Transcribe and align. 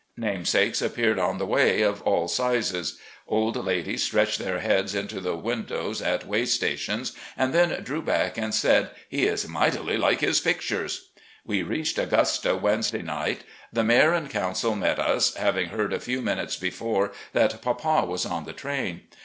Namesakes 0.17 0.81
appeared 0.81 1.19
on 1.19 1.37
the 1.37 1.45
way, 1.45 1.83
of 1.83 2.01
all 2.01 2.27
sizes. 2.27 2.97
Old 3.27 3.55
ladies 3.55 4.01
stretched 4.01 4.39
their 4.39 4.57
heads 4.59 4.95
into 4.95 5.19
the 5.21 5.35
windows 5.35 6.01
at 6.01 6.25
way 6.25 6.43
stations, 6.45 7.11
and 7.37 7.53
then 7.53 7.83
drew 7.83 8.01
back 8.01 8.35
and 8.35 8.51
said' 8.51 8.89
He 9.11 9.27
is 9.27 9.47
mightily 9.47 9.97
like 9.97 10.21
his 10.21 10.39
pictmes.' 10.41 11.01
We 11.45 11.61
reached 11.61 11.99
Augusta 11.99 12.55
Wednesday 12.55 13.03
night. 13.03 13.43
The 13.71 13.83
mayor 13.83 14.11
and 14.13 14.27
council 14.27 14.75
met 14.75 14.97
us, 14.97 15.35
having 15.35 15.69
heard 15.69 15.93
a 15.93 15.99
few 15.99 16.19
minutes 16.19 16.55
before 16.55 17.11
that 17.33 17.61
papa 17.61 18.03
was 18.07 18.25
on 18.25 18.45
the 18.45 18.53
train. 18.53 19.01